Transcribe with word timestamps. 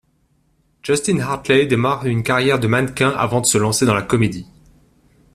Justin 0.81 1.19
Hartley 1.19 1.67
démarre 1.67 2.07
une 2.07 2.23
carrière 2.23 2.57
de 2.59 2.65
mannequin 2.65 3.11
avant 3.11 3.39
de 3.39 3.45
se 3.45 3.59
lancer 3.59 3.85
dans 3.85 3.93
la 3.93 4.01
comédie. 4.01 4.47